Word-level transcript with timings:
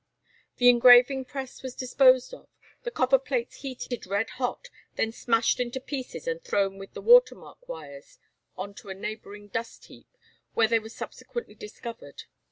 The 0.57 0.67
engraving 0.67 1.25
press 1.25 1.61
was 1.61 1.75
disposed 1.75 2.33
of; 2.33 2.47
the 2.81 2.89
copper 2.89 3.19
plates 3.19 3.57
heated 3.57 4.07
red 4.07 4.31
hot, 4.31 4.69
then 4.95 5.11
smashed 5.11 5.59
into 5.59 5.79
pieces 5.79 6.25
and 6.27 6.43
thrown 6.43 6.79
with 6.79 6.95
the 6.95 7.03
water 7.03 7.35
mark 7.35 7.69
wires 7.69 8.17
on 8.57 8.73
to 8.81 8.89
a 8.89 8.95
neighbouring 8.95 9.49
dust 9.49 9.85
heap, 9.85 10.07
where 10.55 10.67
they 10.67 10.79
were 10.79 10.89
subsequently 10.89 11.53
discovered. 11.53 12.23